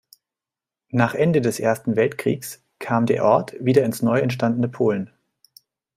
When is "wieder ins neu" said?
3.63-4.19